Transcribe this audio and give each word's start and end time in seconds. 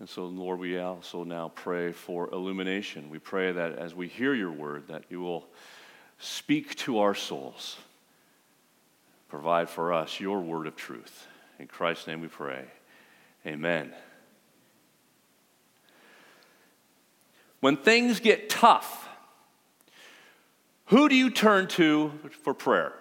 And 0.00 0.08
so, 0.08 0.26
Lord, 0.26 0.60
we 0.60 0.78
also 0.78 1.24
now 1.24 1.50
pray 1.54 1.92
for 1.92 2.30
illumination. 2.32 3.10
We 3.10 3.18
pray 3.18 3.50
that 3.52 3.76
as 3.78 3.94
we 3.94 4.06
hear 4.06 4.32
your 4.32 4.52
word, 4.52 4.88
that 4.88 5.04
you 5.08 5.20
will 5.20 5.46
speak 6.18 6.76
to 6.76 7.00
our 7.00 7.14
souls, 7.14 7.78
provide 9.28 9.68
for 9.68 9.92
us 9.92 10.20
your 10.20 10.40
word 10.40 10.66
of 10.66 10.76
truth. 10.76 11.26
In 11.58 11.66
Christ's 11.66 12.06
name 12.06 12.20
we 12.20 12.28
pray. 12.28 12.64
Amen. 13.44 13.92
When 17.60 17.76
things 17.76 18.20
get 18.20 18.48
tough, 18.48 19.08
who 20.86 21.08
do 21.08 21.16
you 21.16 21.30
turn 21.30 21.66
to 21.68 22.12
for 22.42 22.54
prayer? 22.54 22.92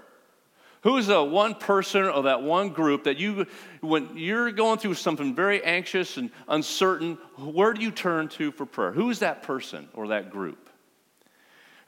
Who's 0.87 1.07
the 1.07 1.21
one 1.21 1.53
person 1.53 2.05
or 2.05 2.23
that 2.23 2.43
one 2.43 2.69
group 2.69 3.03
that 3.03 3.17
you, 3.17 3.45
when 3.81 4.15
you're 4.15 4.53
going 4.53 4.79
through 4.79 4.93
something 4.93 5.35
very 5.35 5.61
anxious 5.61 6.15
and 6.15 6.31
uncertain, 6.47 7.15
where 7.35 7.73
do 7.73 7.81
you 7.81 7.91
turn 7.91 8.29
to 8.29 8.53
for 8.53 8.65
prayer? 8.65 8.93
Who 8.93 9.09
is 9.09 9.19
that 9.19 9.43
person 9.43 9.89
or 9.93 10.07
that 10.07 10.29
group? 10.29 10.69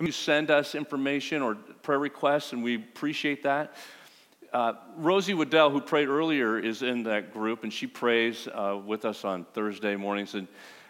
You 0.01 0.11
send 0.11 0.51
us 0.51 0.75
information 0.75 1.41
or 1.41 1.55
prayer 1.55 1.97
requests, 1.97 2.51
and 2.51 2.61
we 2.61 2.75
appreciate 2.75 3.43
that. 3.43 3.73
Uh, 4.51 4.73
Rosie 4.97 5.33
Waddell, 5.33 5.69
who 5.69 5.79
prayed 5.79 6.09
earlier, 6.09 6.59
is 6.59 6.81
in 6.81 7.03
that 7.03 7.31
group, 7.31 7.63
and 7.63 7.71
she 7.71 7.87
prays 7.87 8.49
uh, 8.49 8.77
with 8.85 9.05
us 9.05 9.23
on 9.23 9.45
Thursday 9.53 9.95
mornings. 9.95 10.33
And 10.35 10.49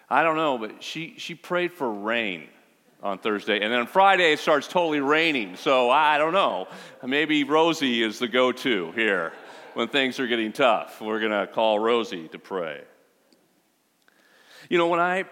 I 0.09 0.23
don't 0.23 0.35
know, 0.35 0.57
but 0.57 0.81
she, 0.81 1.13
she 1.19 1.35
prayed 1.35 1.71
for 1.71 1.93
rain 1.93 2.47
on 3.01 3.17
Thursday. 3.17 3.61
And 3.61 3.71
then 3.71 3.79
on 3.79 3.87
Friday, 3.87 4.33
it 4.33 4.39
starts 4.39 4.67
totally 4.67 4.99
raining. 4.99 5.55
So 5.55 5.89
I 5.89 6.17
don't 6.17 6.33
know. 6.33 6.67
Maybe 7.05 7.43
Rosie 7.43 8.03
is 8.03 8.19
the 8.19 8.27
go 8.27 8.51
to 8.51 8.91
here 8.91 9.33
when 9.73 9.87
things 9.87 10.19
are 10.19 10.27
getting 10.27 10.51
tough. 10.51 11.01
We're 11.01 11.19
going 11.19 11.31
to 11.31 11.47
call 11.47 11.79
Rosie 11.79 12.27
to 12.29 12.39
pray. 12.39 12.81
You 14.69 14.77
know, 14.77 14.87
when 14.87 14.99
I 14.99 15.25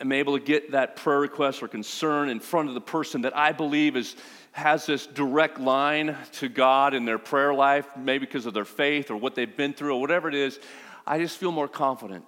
am 0.00 0.12
able 0.12 0.38
to 0.38 0.44
get 0.44 0.72
that 0.72 0.96
prayer 0.96 1.20
request 1.20 1.62
or 1.62 1.68
concern 1.68 2.28
in 2.28 2.40
front 2.40 2.68
of 2.68 2.74
the 2.74 2.80
person 2.80 3.22
that 3.22 3.36
I 3.36 3.52
believe 3.52 3.96
is 3.96 4.16
has 4.52 4.86
this 4.86 5.06
direct 5.06 5.60
line 5.60 6.16
to 6.32 6.48
God 6.48 6.92
in 6.92 7.04
their 7.04 7.18
prayer 7.18 7.54
life, 7.54 7.86
maybe 7.96 8.26
because 8.26 8.44
of 8.44 8.54
their 8.54 8.64
faith 8.64 9.08
or 9.10 9.16
what 9.16 9.36
they've 9.36 9.56
been 9.56 9.72
through 9.72 9.94
or 9.94 10.00
whatever 10.00 10.28
it 10.28 10.34
is, 10.34 10.58
I 11.06 11.18
just 11.18 11.36
feel 11.36 11.52
more 11.52 11.68
confident. 11.68 12.24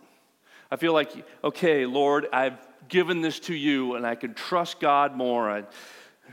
I 0.71 0.77
feel 0.77 0.93
like, 0.93 1.11
okay, 1.43 1.87
Lord, 1.87 2.29
I've 2.33 2.57
given 2.89 3.21
this 3.21 3.41
to 3.41 3.55
you 3.55 3.95
and 3.95 4.07
I 4.07 4.15
can 4.15 4.35
trust 4.35 4.81
God 4.81 5.17
more. 5.17 5.51
I, 5.51 5.65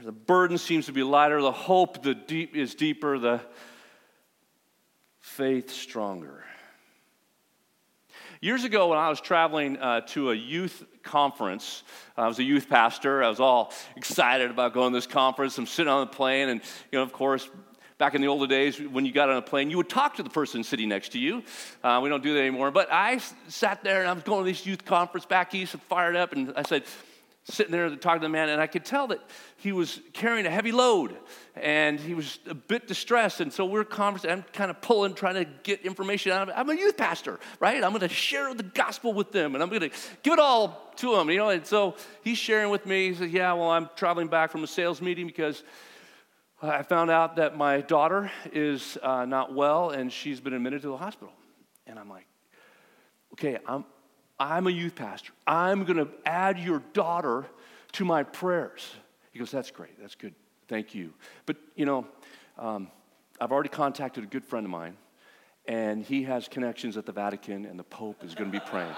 the 0.04 0.12
burden 0.12 0.58
seems 0.58 0.86
to 0.88 0.92
be 0.92 1.04
lighter, 1.04 1.42
the 1.42 1.52
hope 1.52 2.04
the 2.04 2.16
deep 2.16 2.56
is 2.56 2.76
deeper, 2.76 3.18
the 3.18 3.42
faith 5.20 5.72
stronger. 5.72 6.44
Years 8.40 8.64
ago, 8.64 8.90
when 8.90 9.00
I 9.00 9.10
was 9.10 9.20
traveling 9.20 9.78
uh, 9.78 10.02
to 10.08 10.30
a 10.30 10.36
youth 10.36 10.86
conference, 11.02 11.84
I 12.16 12.28
was 12.28 12.38
a 12.38 12.44
youth 12.44 12.70
pastor. 12.70 13.24
I 13.24 13.30
was 13.30 13.40
all 13.40 13.74
excited 13.96 14.52
about 14.52 14.74
going 14.74 14.94
to 14.94 14.98
this 14.98 15.08
conference. 15.08 15.58
I'm 15.58 15.66
sitting 15.66 15.92
on 15.92 16.02
the 16.02 16.14
plane, 16.14 16.50
and 16.50 16.62
you 16.92 17.00
know, 17.00 17.04
of 17.04 17.12
course, 17.12 17.50
back 17.98 18.14
in 18.14 18.22
the 18.22 18.28
older 18.28 18.48
days, 18.48 18.80
when 18.80 19.06
you 19.06 19.12
got 19.12 19.30
on 19.30 19.38
a 19.38 19.42
plane, 19.42 19.70
you 19.70 19.78
would 19.78 19.90
talk 19.90 20.16
to 20.16 20.24
the 20.24 20.30
person 20.30 20.64
sitting 20.64 20.90
next 20.90 21.14
to 21.14 21.20
you. 21.20 21.44
Uh, 21.84 22.00
we 22.02 22.10
don't 22.10 22.24
do 22.24 22.34
that 22.34 22.40
anymore. 22.40 22.72
But 22.72 22.92
I 22.92 23.20
sat 23.48 23.84
there, 23.84 24.02
and 24.02 24.10
I 24.10 24.14
was 24.14 24.24
going 24.24 24.46
to 24.46 24.52
this 24.52 24.66
youth 24.66 24.86
conference 24.86 25.26
back 25.26 25.54
east, 25.56 25.74
and 25.74 25.82
fired 25.84 26.16
up, 26.16 26.34
and 26.34 26.54
I 26.56 26.64
said, 26.64 26.84
sitting 27.50 27.72
there 27.72 27.90
talking 27.96 28.22
to 28.22 28.26
the 28.26 28.30
man, 28.30 28.50
and 28.50 28.62
I 28.62 28.68
could 28.68 28.84
tell 28.84 29.08
that 29.08 29.22
he 29.56 29.72
was 29.72 30.02
carrying 30.12 30.46
a 30.46 30.50
heavy 30.50 30.74
load 30.74 31.16
and 31.56 31.98
he 31.98 32.14
was 32.14 32.40
a 32.48 32.54
bit 32.54 32.88
distressed. 32.88 33.40
And 33.40 33.52
so 33.52 33.66
we're 33.66 33.86
conversing. 33.86 34.30
I'm 34.30 34.44
kind 34.52 34.70
of 34.70 34.82
pulling, 34.82 35.14
trying 35.14 35.36
to 35.36 35.46
get 35.64 35.86
information 35.86 36.34
out 36.34 36.44
of 36.44 36.50
it. 36.50 36.56
I'm 36.58 36.70
a 36.70 36.76
youth 36.76 36.98
pastor, 36.98 37.40
right? 37.60 37.82
I'm 37.82 37.92
going 37.92 38.02
to 38.02 38.10
share 38.10 38.54
the 38.54 38.64
gospel 38.64 39.14
with 39.14 39.32
them 39.32 39.56
and 39.56 39.64
I'm 39.64 39.70
going 39.70 39.82
to 39.82 39.92
give 40.24 40.34
it 40.34 40.40
all 40.40 40.92
to 40.98 41.16
them, 41.16 41.30
you 41.30 41.38
know. 41.38 41.50
And 41.50 41.66
so 41.66 41.96
he's 42.22 42.38
sharing 42.38 42.70
with 42.70 42.86
me. 42.86 43.10
He 43.10 43.16
says, 43.16 43.32
Yeah, 43.32 43.54
well, 43.54 43.70
I'm 43.70 43.90
traveling 43.96 44.28
back 44.28 44.52
from 44.52 44.64
a 44.64 44.68
sales 44.68 45.02
meeting 45.02 45.26
because 45.26 45.64
I 46.62 46.82
found 46.82 47.12
out 47.12 47.36
that 47.36 47.56
my 47.56 47.82
daughter 47.82 48.32
is 48.52 48.98
uh, 49.04 49.26
not 49.26 49.54
well 49.54 49.92
and 49.92 50.12
she's 50.12 50.40
been 50.40 50.54
admitted 50.54 50.82
to 50.82 50.88
the 50.88 50.98
hospital. 50.98 51.34
And 51.86 52.00
I'm 52.00 52.10
like, 52.10 52.26
Okay, 53.34 53.58
I'm, 53.68 53.86
I'm 54.40 54.66
a 54.68 54.72
youth 54.72 54.96
pastor. 54.96 55.34
I'm 55.46 55.84
going 55.84 55.98
to 55.98 56.08
add 56.26 56.58
your 56.58 56.80
daughter 56.94 57.46
to 57.94 58.06
my 58.06 58.24
prayers. 58.24 58.90
He 59.32 59.40
goes, 59.40 59.52
That's 59.52 59.70
great. 59.70 60.00
That's 60.02 60.16
good. 60.16 60.34
Thank 60.68 60.96
you. 60.96 61.14
But, 61.46 61.58
you 61.76 61.86
know, 61.86 62.08
um, 62.58 62.90
I've 63.40 63.52
already 63.52 63.70
contacted 63.70 64.24
a 64.24 64.28
good 64.28 64.44
friend 64.44 64.66
of 64.66 64.72
mine, 64.72 64.98
and 65.68 66.04
he 66.04 66.24
has 66.24 66.48
connections 66.48 66.98
at 66.98 67.06
the 67.06 67.12
Vatican, 67.12 67.66
and 67.66 67.78
the 67.78 67.84
Pope 67.84 68.24
is 68.24 68.34
going 68.34 68.52
to 68.52 68.60
be 68.60 68.66
praying. 68.66 68.96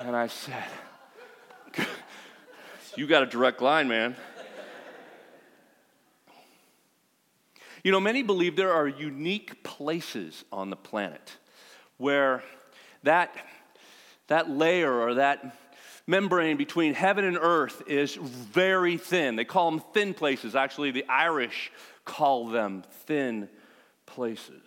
and 0.00 0.14
I 0.14 0.28
said, 0.28 0.64
You 2.96 3.08
got 3.08 3.24
a 3.24 3.26
direct 3.26 3.60
line, 3.60 3.88
man. 3.88 4.14
You 7.84 7.92
know, 7.92 8.00
many 8.00 8.22
believe 8.22 8.56
there 8.56 8.72
are 8.72 8.88
unique 8.88 9.62
places 9.62 10.44
on 10.50 10.70
the 10.70 10.76
planet 10.76 11.36
where 11.98 12.42
that 13.04 13.36
that 14.28 14.48
layer 14.48 14.90
or 14.90 15.14
that 15.14 15.56
membrane 16.06 16.56
between 16.56 16.94
heaven 16.94 17.24
and 17.24 17.36
earth 17.38 17.82
is 17.86 18.14
very 18.14 18.96
thin. 18.96 19.36
They 19.36 19.44
call 19.44 19.70
them 19.70 19.82
thin 19.92 20.14
places. 20.14 20.56
Actually, 20.56 20.90
the 20.92 21.04
Irish 21.08 21.70
call 22.06 22.48
them 22.48 22.84
thin 23.06 23.50
places. 24.06 24.62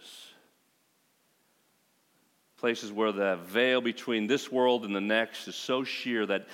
Places 2.58 2.92
where 2.92 3.12
the 3.12 3.38
veil 3.48 3.82
between 3.82 4.28
this 4.28 4.52
world 4.52 4.86
and 4.86 4.96
the 4.96 5.02
next 5.02 5.48
is 5.48 5.56
so 5.56 5.84
sheer 5.84 6.26
that 6.28 6.48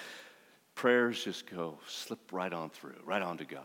prayers 0.75 1.24
just 1.24 1.50
go, 1.50 1.78
slip 1.88 2.31
right 2.31 2.51
on 2.51 2.69
through, 2.69 2.95
right 3.06 3.22
onto 3.22 3.45
God. 3.45 3.63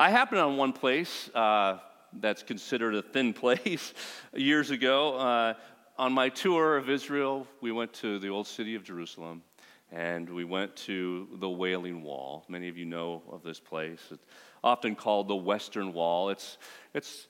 I 0.00 0.08
happened 0.08 0.40
on 0.40 0.56
one 0.56 0.72
place 0.72 1.28
uh, 1.34 1.76
that's 2.20 2.42
considered 2.42 2.94
a 2.94 3.02
thin 3.02 3.32
place 3.34 3.92
years 4.34 4.70
ago. 4.70 5.16
Uh, 5.16 5.54
on 5.98 6.14
my 6.14 6.30
tour 6.30 6.78
of 6.78 6.88
Israel, 6.88 7.46
we 7.60 7.70
went 7.70 7.92
to 7.94 8.18
the 8.18 8.30
old 8.30 8.46
city 8.46 8.74
of 8.76 8.82
Jerusalem 8.82 9.42
and 9.92 10.30
we 10.30 10.44
went 10.44 10.74
to 10.76 11.28
the 11.34 11.50
Wailing 11.50 12.02
Wall. 12.02 12.46
Many 12.48 12.68
of 12.68 12.78
you 12.78 12.86
know 12.86 13.22
of 13.30 13.42
this 13.42 13.60
place. 13.60 14.00
It's 14.10 14.24
often 14.64 14.94
called 14.94 15.28
the 15.28 15.36
Western 15.36 15.92
Wall. 15.92 16.30
It's, 16.30 16.56
it's 16.94 17.28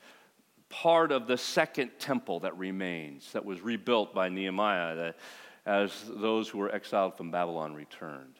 part 0.68 1.10
of 1.10 1.26
the 1.26 1.38
second 1.38 1.90
temple 1.98 2.38
that 2.38 2.56
remains, 2.56 3.32
that 3.32 3.44
was 3.44 3.60
rebuilt 3.60 4.14
by 4.14 4.28
Nehemiah 4.28 4.94
that, 4.94 5.16
as 5.66 6.04
those 6.08 6.48
who 6.48 6.58
were 6.58 6.72
exiled 6.72 7.16
from 7.16 7.32
Babylon 7.32 7.74
returned. 7.74 8.36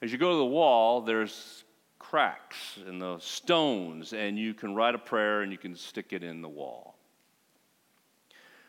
As 0.00 0.12
you 0.12 0.18
go 0.18 0.30
to 0.30 0.38
the 0.38 0.44
wall, 0.44 1.00
there's 1.00 1.64
cracks 2.08 2.78
in 2.86 2.98
the 2.98 3.18
stones, 3.18 4.14
and 4.14 4.38
you 4.38 4.54
can 4.54 4.74
write 4.74 4.94
a 4.94 4.98
prayer 4.98 5.42
and 5.42 5.52
you 5.52 5.58
can 5.58 5.76
stick 5.76 6.12
it 6.12 6.22
in 6.22 6.40
the 6.40 6.48
wall. 6.48 6.94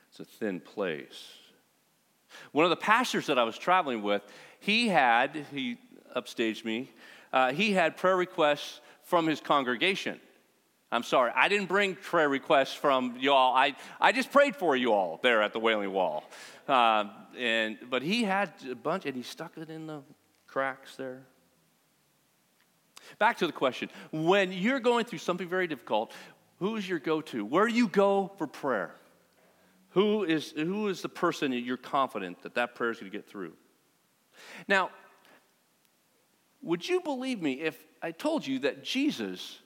It's 0.10 0.20
a 0.20 0.26
thin 0.26 0.60
place. 0.60 1.34
One 2.52 2.66
of 2.66 2.70
the 2.70 2.76
pastors 2.76 3.28
that 3.28 3.40
I 3.40 3.44
was 3.44 3.58
traveling 3.58 4.02
with, 4.02 4.24
he 4.60 4.90
had, 4.90 5.46
he 5.54 5.78
upstaged 6.16 6.66
me, 6.66 6.92
uh, 7.32 7.54
he 7.54 7.72
had 7.72 7.96
prayer 7.96 8.18
requests 8.18 8.82
from 9.04 9.26
his 9.26 9.40
congregation. 9.40 10.20
I'm 10.92 11.04
sorry, 11.04 11.32
I 11.34 11.48
didn't 11.48 11.68
bring 11.68 11.96
prayer 11.96 12.28
requests 12.28 12.74
from 12.74 13.16
y'all. 13.20 13.56
I, 13.56 13.76
I 14.02 14.12
just 14.12 14.32
prayed 14.32 14.56
for 14.56 14.76
you 14.76 14.92
all 14.92 15.20
there 15.24 15.42
at 15.42 15.54
the 15.54 15.60
Wailing 15.60 15.94
Wall. 15.94 16.24
Uh, 16.68 17.06
and, 17.38 17.78
but 17.90 18.02
he 18.02 18.24
had 18.24 18.52
a 18.70 18.76
bunch, 18.76 19.06
and 19.06 19.16
he 19.16 19.24
stuck 19.24 19.58
it 19.58 19.70
in 19.70 19.88
the 19.88 20.02
cracks 20.48 20.96
there. 20.96 21.22
Back 23.18 23.38
to 23.38 23.48
the 23.48 23.54
question 23.54 23.90
when 24.12 24.52
you're 24.52 24.80
going 24.80 25.06
through 25.06 25.20
something 25.20 25.48
very 25.48 25.68
difficult, 25.68 26.14
who's 26.60 26.88
your 26.88 27.00
go 27.00 27.22
to? 27.22 27.44
Where 27.46 27.68
do 27.68 27.74
you 27.74 27.88
go 27.88 28.32
for 28.38 28.48
prayer? 28.48 28.96
Who 29.92 30.24
is, 30.24 30.52
who 30.52 30.88
is 30.88 31.02
the 31.02 31.10
person 31.10 31.52
that 31.52 31.62
you're 31.62 31.78
confident 31.78 32.44
that 32.44 32.56
that 32.56 32.76
prayer 32.76 32.92
is 32.92 33.00
going 33.00 33.12
to 33.12 33.18
get 33.18 33.28
through? 33.28 33.54
Now, 34.68 34.92
would 36.62 36.88
you 36.88 37.02
believe 37.02 37.42
me 37.42 37.54
if 37.54 37.84
I 38.02 38.12
told 38.12 38.46
you 38.46 38.60
that 38.60 38.84
Jesus 38.84 39.60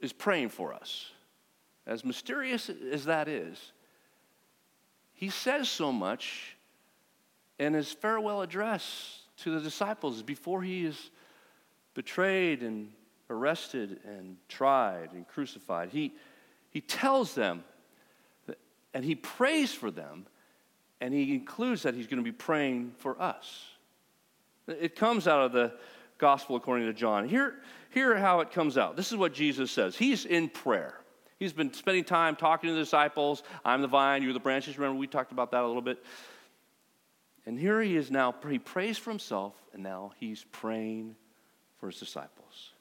is 0.00 0.12
praying 0.12 0.48
for 0.48 0.72
us? 0.72 1.10
As 1.86 2.04
mysterious 2.04 2.68
as 2.68 3.04
that 3.04 3.28
is, 3.28 3.72
he 5.12 5.30
says 5.30 5.68
so 5.68 5.92
much 5.92 6.56
in 7.58 7.74
his 7.74 7.92
farewell 7.92 8.42
address 8.42 9.22
to 9.38 9.50
the 9.52 9.60
disciples 9.60 10.22
before 10.22 10.62
he 10.62 10.84
is 10.84 11.10
betrayed 11.98 12.62
and 12.62 12.92
arrested 13.28 13.98
and 14.04 14.36
tried 14.48 15.08
and 15.14 15.26
crucified. 15.26 15.88
He, 15.88 16.14
he 16.70 16.80
tells 16.80 17.34
them 17.34 17.64
and 18.94 19.04
he 19.04 19.16
prays 19.16 19.74
for 19.74 19.90
them, 19.90 20.24
and 21.00 21.12
he 21.12 21.34
includes 21.34 21.82
that 21.82 21.94
he's 21.94 22.06
going 22.06 22.22
to 22.22 22.24
be 22.24 22.30
praying 22.30 22.92
for 22.98 23.20
us. 23.20 23.64
It 24.68 24.94
comes 24.94 25.26
out 25.26 25.40
of 25.40 25.50
the 25.50 25.72
gospel 26.18 26.54
according 26.54 26.86
to 26.86 26.92
John. 26.92 27.28
Here, 27.28 27.56
here 27.90 28.16
how 28.16 28.38
it 28.40 28.52
comes 28.52 28.78
out. 28.78 28.94
This 28.94 29.10
is 29.10 29.18
what 29.18 29.34
Jesus 29.34 29.72
says. 29.72 29.96
He's 29.96 30.24
in 30.24 30.48
prayer. 30.48 31.00
He's 31.40 31.52
been 31.52 31.72
spending 31.72 32.04
time 32.04 32.36
talking 32.36 32.68
to 32.68 32.74
the 32.74 32.80
disciples. 32.80 33.42
I'm 33.64 33.82
the 33.82 33.88
vine, 33.88 34.22
you're 34.22 34.32
the 34.32 34.38
branches. 34.38 34.78
Remember, 34.78 35.00
we 35.00 35.08
talked 35.08 35.32
about 35.32 35.50
that 35.50 35.64
a 35.64 35.66
little 35.66 35.82
bit. 35.82 36.04
And 37.44 37.58
here 37.58 37.82
he 37.82 37.96
is 37.96 38.08
now, 38.08 38.32
he 38.48 38.60
prays 38.60 38.98
for 38.98 39.10
himself, 39.10 39.54
and 39.72 39.82
now 39.82 40.12
he's 40.20 40.44
praying 40.52 41.16
for 41.78 41.86
his 41.86 41.98
disciples. 41.98 42.72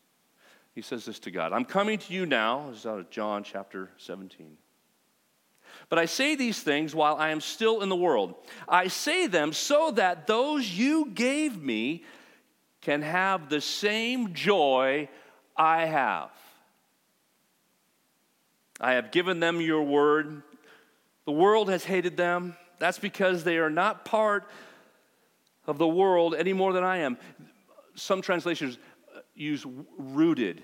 He 0.76 0.82
says 0.82 1.06
this 1.06 1.20
to 1.20 1.32
God 1.32 1.54
I'm 1.54 1.66
coming 1.66 1.98
to 1.98 2.14
you 2.14 2.26
now. 2.26 2.68
This 2.70 2.80
is 2.82 2.86
out 2.86 3.00
of 3.00 3.10
John 3.10 3.44
chapter 3.44 3.90
17. 3.98 4.58
But 5.90 6.00
I 6.00 6.06
say 6.06 6.36
these 6.36 6.62
things 6.62 6.94
while 6.94 7.16
I 7.16 7.30
am 7.30 7.42
still 7.42 7.82
in 7.82 7.90
the 7.90 7.96
world. 7.96 8.36
I 8.68 8.88
say 8.88 9.28
them 9.28 9.54
so 9.54 9.92
that 9.92 10.28
those 10.28 10.70
you 10.70 11.12
gave 11.14 11.62
me 11.62 12.04
can 12.82 13.02
have 13.02 13.50
the 13.50 13.62
same 13.62 14.34
joy 14.34 15.10
I 15.56 15.86
have. 15.86 16.30
I 18.80 18.94
have 18.94 19.12
given 19.12 19.40
them 19.40 19.60
your 19.62 19.84
word. 19.84 20.44
The 21.26 21.32
world 21.32 21.70
has 21.70 21.84
hated 21.84 22.18
them. 22.18 22.56
That's 22.80 23.00
because 23.00 23.44
they 23.44 23.58
are 23.58 23.70
not 23.70 24.06
part 24.06 24.48
of 25.66 25.78
the 25.78 25.88
world 25.88 26.36
any 26.36 26.54
more 26.54 26.74
than 26.74 26.84
I 26.84 26.98
am. 26.98 27.18
Some 27.98 28.22
translations 28.22 28.78
uh, 29.14 29.20
use 29.36 29.66
rooted. 29.98 30.64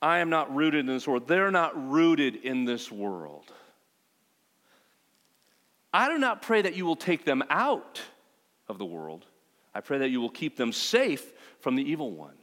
I 0.00 0.18
am 0.18 0.30
not 0.30 0.54
rooted 0.54 0.80
in 0.80 0.86
this 0.86 1.08
world. 1.08 1.26
They're 1.26 1.50
not 1.50 1.90
rooted 1.90 2.36
in 2.36 2.64
this 2.64 2.92
world. 2.92 3.52
I 5.92 6.08
do 6.08 6.18
not 6.18 6.42
pray 6.42 6.62
that 6.62 6.76
you 6.76 6.86
will 6.86 6.96
take 6.96 7.24
them 7.24 7.42
out 7.50 8.00
of 8.68 8.78
the 8.78 8.84
world. 8.84 9.26
I 9.74 9.80
pray 9.80 9.98
that 9.98 10.10
you 10.10 10.20
will 10.20 10.30
keep 10.30 10.56
them 10.56 10.72
safe 10.72 11.32
from 11.60 11.74
the 11.74 11.82
evil 11.82 12.12
one. 12.12 12.36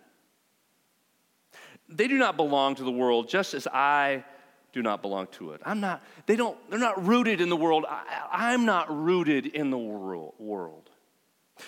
They 1.88 2.08
do 2.08 2.18
not 2.18 2.36
belong 2.36 2.76
to 2.76 2.84
the 2.84 2.92
world 2.92 3.30
just 3.30 3.54
as 3.54 3.68
I 3.68 4.26
do 4.74 4.82
not 4.82 5.02
belong 5.02 5.28
to 5.34 5.52
it. 5.52 5.62
I'm 5.64 5.80
not, 5.80 6.04
they 6.26 6.36
don't, 6.36 6.58
they're 6.70 6.80
not 6.80 7.06
rooted 7.08 7.40
in 7.40 7.50
the 7.50 7.56
world. 7.56 7.86
I, 7.88 8.54
am 8.54 8.66
not 8.66 8.94
rooted 8.94 9.46
in 9.46 9.70
the 9.70 9.78
world. 9.78 10.90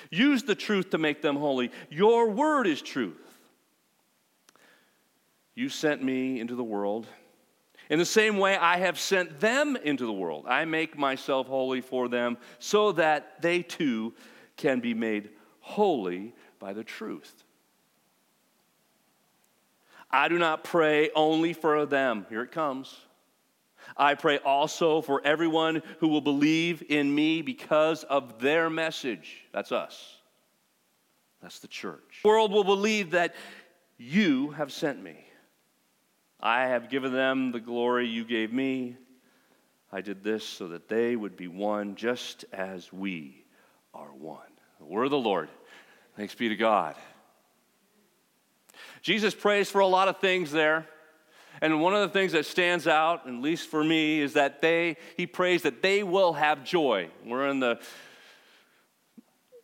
Use 0.09 0.43
the 0.43 0.55
truth 0.55 0.89
to 0.91 0.97
make 0.97 1.21
them 1.21 1.35
holy. 1.35 1.71
Your 1.89 2.29
word 2.29 2.67
is 2.67 2.81
truth. 2.81 3.15
You 5.55 5.69
sent 5.69 6.03
me 6.03 6.39
into 6.39 6.55
the 6.55 6.63
world. 6.63 7.07
In 7.89 7.99
the 7.99 8.05
same 8.05 8.37
way, 8.37 8.57
I 8.57 8.77
have 8.77 8.99
sent 8.99 9.39
them 9.39 9.77
into 9.77 10.05
the 10.05 10.13
world. 10.13 10.45
I 10.47 10.65
make 10.65 10.97
myself 10.97 11.47
holy 11.47 11.81
for 11.81 12.07
them 12.09 12.37
so 12.59 12.91
that 12.93 13.41
they 13.41 13.61
too 13.61 14.13
can 14.57 14.79
be 14.79 14.93
made 14.93 15.29
holy 15.61 16.35
by 16.59 16.73
the 16.73 16.83
truth. 16.83 17.43
I 20.11 20.27
do 20.27 20.37
not 20.37 20.63
pray 20.63 21.09
only 21.15 21.53
for 21.53 21.85
them. 21.85 22.25
Here 22.29 22.43
it 22.43 22.51
comes. 22.51 22.95
I 23.95 24.15
pray 24.15 24.39
also 24.39 25.01
for 25.01 25.21
everyone 25.23 25.81
who 25.99 26.07
will 26.07 26.21
believe 26.21 26.83
in 26.89 27.13
me 27.13 27.41
because 27.41 28.03
of 28.03 28.39
their 28.39 28.69
message. 28.69 29.45
That's 29.53 29.71
us. 29.71 30.17
That's 31.41 31.59
the 31.59 31.67
church. 31.67 32.19
The 32.23 32.29
world 32.29 32.51
will 32.51 32.63
believe 32.63 33.11
that 33.11 33.35
you 33.97 34.51
have 34.51 34.71
sent 34.71 35.01
me. 35.01 35.23
I 36.39 36.67
have 36.67 36.89
given 36.89 37.13
them 37.13 37.51
the 37.51 37.59
glory 37.59 38.07
you 38.07 38.23
gave 38.23 38.53
me. 38.53 38.97
I 39.91 40.01
did 40.01 40.23
this 40.23 40.43
so 40.43 40.67
that 40.69 40.89
they 40.89 41.15
would 41.15 41.37
be 41.37 41.47
one 41.47 41.95
just 41.95 42.45
as 42.51 42.91
we 42.91 43.45
are 43.93 44.13
one. 44.13 44.39
The 44.79 44.85
word 44.85 45.05
of 45.05 45.11
the 45.11 45.17
Lord. 45.17 45.49
Thanks 46.15 46.35
be 46.35 46.49
to 46.49 46.55
God. 46.55 46.95
Jesus 49.01 49.33
prays 49.33 49.69
for 49.69 49.79
a 49.79 49.87
lot 49.87 50.07
of 50.07 50.17
things 50.17 50.51
there. 50.51 50.87
And 51.61 51.81
one 51.81 51.95
of 51.95 52.01
the 52.01 52.09
things 52.09 52.33
that 52.33 52.45
stands 52.45 52.87
out, 52.87 53.27
at 53.27 53.33
least 53.33 53.69
for 53.69 53.83
me, 53.83 54.21
is 54.21 54.33
that 54.33 54.61
they, 54.61 54.97
he 55.15 55.25
prays 55.25 55.63
that 55.63 55.81
they 55.81 56.03
will 56.03 56.33
have 56.33 56.63
joy. 56.63 57.09
We're 57.25 57.47
in 57.47 57.59
the 57.59 57.79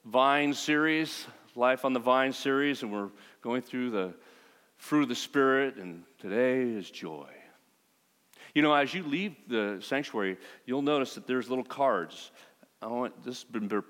Vine 0.06 0.54
series, 0.54 1.26
Life 1.56 1.86
on 1.86 1.94
the 1.94 2.00
Vine 2.00 2.34
series, 2.34 2.82
and 2.82 2.92
we're 2.92 3.10
going 3.42 3.62
through 3.62 3.92
the 3.92 4.14
fruit 4.78 5.04
of 5.04 5.10
the 5.10 5.16
Spirit, 5.16 5.76
and 5.78 6.04
today 6.20 6.62
is 6.62 6.90
joy. 6.90 7.30
You 8.56 8.62
know, 8.62 8.74
as 8.74 8.94
you 8.94 9.04
leave 9.04 9.36
the 9.48 9.80
sanctuary, 9.82 10.38
you'll 10.66 10.82
notice 10.82 11.16
that 11.16 11.26
there's 11.26 11.50
little 11.50 11.64
cards. 11.64 12.32
I 12.82 12.88
want 12.88 13.24
this 13.24 13.42
has 13.42 13.44
been 13.46 13.84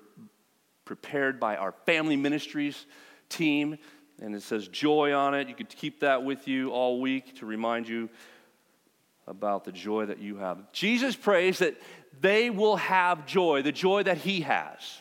prepared 0.85 1.39
by 1.39 1.55
our 1.55 1.73
family 1.85 2.15
ministries 2.15 2.85
team, 3.29 3.77
and 4.24 4.34
it 4.34 4.42
says 4.42 4.70
joy 4.70 5.14
on 5.14 5.36
it. 5.36 5.50
You 5.50 5.54
could 5.54 5.70
keep 5.70 6.00
that 6.00 6.24
with 6.24 6.48
you 6.48 6.72
all 6.72 7.02
week 7.02 7.36
to 7.40 7.46
remind 7.46 7.90
you 7.90 8.10
about 9.28 9.66
the 9.66 9.72
joy 9.72 10.06
that 10.06 10.20
you 10.20 10.38
have. 10.38 10.72
Jesus 10.72 11.14
prays 11.14 11.60
that 11.60 11.80
they 12.22 12.50
will 12.50 12.78
have 12.78 13.25
joy, 13.25 13.62
the 13.62 13.74
joy 13.74 14.04
that 14.04 14.18
he 14.18 14.42
has. 14.42 14.98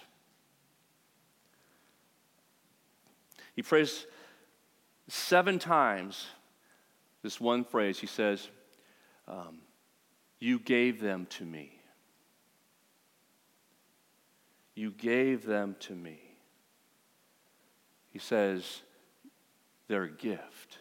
He 3.55 3.63
prays 3.63 4.07
seven 5.07 5.61
times 5.61 6.27
this 7.23 7.41
one 7.41 7.65
phrase. 7.65 8.01
He 8.01 8.09
says, 8.09 8.49
um, 9.29 9.59
You 10.41 10.59
gave 10.59 11.01
them 11.01 11.27
to 11.31 11.45
me. 11.45 11.79
You 14.75 14.91
gave 14.91 15.47
them 15.47 15.77
to 15.81 15.95
me. 15.95 16.19
He 18.11 18.19
says, 18.19 18.83
They're 19.89 20.07
gift. 20.07 20.79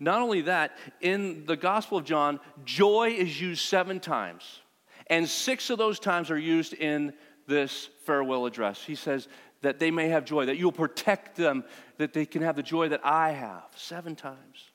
Not 0.00 0.20
only 0.20 0.42
that, 0.42 0.76
in 1.00 1.44
the 1.46 1.56
Gospel 1.56 1.98
of 1.98 2.04
John, 2.04 2.40
joy 2.64 3.14
is 3.16 3.40
used 3.40 3.62
seven 3.62 4.00
times, 4.00 4.60
and 5.08 5.28
six 5.28 5.70
of 5.70 5.78
those 5.78 5.98
times 5.98 6.30
are 6.30 6.38
used 6.38 6.74
in 6.74 7.14
this 7.46 7.88
farewell 8.04 8.46
address. 8.46 8.84
He 8.84 8.94
says, 8.94 9.28
that 9.62 9.78
they 9.78 9.90
may 9.90 10.08
have 10.08 10.24
joy, 10.24 10.46
that 10.46 10.56
you'll 10.56 10.72
protect 10.72 11.36
them, 11.36 11.64
that 11.96 12.12
they 12.12 12.26
can 12.26 12.42
have 12.42 12.56
the 12.56 12.62
joy 12.62 12.88
that 12.88 13.00
I 13.04 13.30
have. 13.30 13.64
Seven 13.74 14.14
times. 14.14 14.70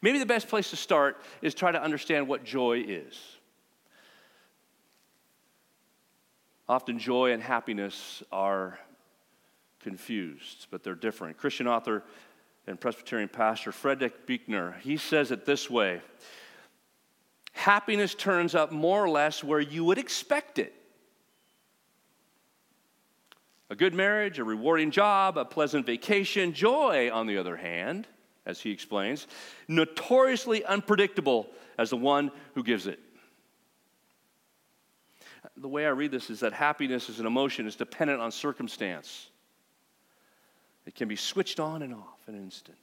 Maybe 0.00 0.18
the 0.18 0.26
best 0.26 0.48
place 0.48 0.70
to 0.70 0.76
start 0.76 1.20
is 1.40 1.54
try 1.54 1.72
to 1.72 1.82
understand 1.82 2.28
what 2.28 2.44
joy 2.44 2.84
is. 2.86 3.18
Often 6.68 6.98
joy 6.98 7.32
and 7.32 7.42
happiness 7.42 8.22
are 8.30 8.78
confused, 9.82 10.66
but 10.70 10.82
they're 10.82 10.94
different. 10.94 11.36
Christian 11.36 11.66
author 11.66 12.02
and 12.66 12.80
Presbyterian 12.80 13.28
pastor 13.28 13.72
Frederick 13.72 14.26
Buechner, 14.26 14.76
he 14.80 14.96
says 14.96 15.30
it 15.30 15.44
this 15.44 15.68
way 15.68 16.00
Happiness 17.52 18.14
turns 18.14 18.54
up 18.54 18.72
more 18.72 19.04
or 19.04 19.10
less 19.10 19.44
where 19.44 19.60
you 19.60 19.84
would 19.84 19.98
expect 19.98 20.58
it. 20.58 20.74
A 23.70 23.76
good 23.76 23.94
marriage, 23.94 24.38
a 24.38 24.44
rewarding 24.44 24.90
job, 24.90 25.38
a 25.38 25.44
pleasant 25.44 25.86
vacation. 25.86 26.52
Joy, 26.52 27.10
on 27.12 27.26
the 27.26 27.38
other 27.38 27.56
hand, 27.56 28.06
as 28.44 28.60
he 28.60 28.70
explains, 28.70 29.26
notoriously 29.68 30.64
unpredictable 30.64 31.48
as 31.78 31.90
the 31.90 31.96
one 31.96 32.30
who 32.54 32.62
gives 32.62 32.86
it. 32.86 33.00
The 35.56 35.68
way 35.68 35.86
I 35.86 35.90
read 35.90 36.10
this 36.10 36.30
is 36.30 36.40
that 36.40 36.52
happiness 36.52 37.08
is 37.08 37.20
an 37.20 37.26
emotion, 37.26 37.66
is 37.66 37.76
dependent 37.76 38.20
on 38.20 38.30
circumstance. 38.30 39.30
It 40.86 40.94
can 40.94 41.08
be 41.08 41.16
switched 41.16 41.60
on 41.60 41.82
and 41.82 41.94
off 41.94 42.20
in 42.26 42.34
an 42.34 42.42
instant. 42.42 42.78